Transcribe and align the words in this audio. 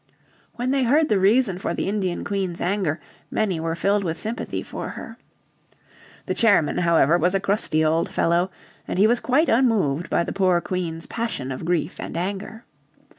'"When 0.55 0.71
they 0.71 0.81
heard 0.81 1.09
the 1.09 1.19
reason 1.19 1.59
for 1.59 1.75
the 1.75 1.87
Indian 1.87 2.23
Queen's 2.23 2.59
anger 2.59 2.99
many 3.29 3.59
were 3.59 3.75
filled 3.75 4.03
with 4.03 4.17
sympathy 4.19 4.63
for 4.63 4.89
her. 4.89 5.15
The 6.25 6.33
chairman 6.33 6.79
however 6.79 7.19
was 7.19 7.35
a 7.35 7.39
crusty 7.39 7.85
old 7.85 8.09
fellow, 8.09 8.49
and 8.87 8.97
he 8.97 9.05
was 9.05 9.19
quite 9.19 9.47
unmoved 9.47 10.09
by 10.09 10.23
the 10.23 10.33
poor 10.33 10.59
Queen's 10.59 11.05
passion 11.05 11.51
of 11.51 11.65
grief 11.65 11.99
and 11.99 12.17
anger. 12.17 12.65